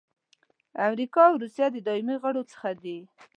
[0.85, 2.97] امریکا او روسیه د دایمي غړو څخه دي.